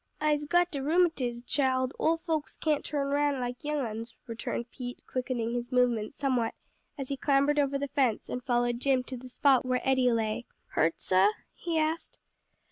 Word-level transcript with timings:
"Ise 0.19 0.45
got 0.45 0.71
de 0.71 0.79
rheumatiz, 0.81 1.43
chile; 1.45 1.91
ole 1.99 2.17
folks 2.17 2.57
can't 2.57 2.83
turn 2.83 3.09
roun' 3.09 3.39
like 3.39 3.63
young 3.63 3.85
uns," 3.85 4.15
returned 4.25 4.71
Pete 4.71 4.99
quickening 5.05 5.53
his 5.53 5.71
movements 5.71 6.17
somewhat 6.17 6.55
as 6.97 7.09
he 7.09 7.15
clambered 7.17 7.59
over 7.59 7.77
the 7.77 7.87
fence 7.89 8.27
and 8.27 8.43
followed 8.43 8.79
Jim 8.79 9.03
to 9.03 9.15
the 9.15 9.29
spot 9.29 9.63
where 9.63 9.87
Eddie 9.87 10.11
lay. 10.11 10.47
"Hurt, 10.69 10.99
sah?" 10.99 11.29
he 11.53 11.77
asked. 11.77 12.17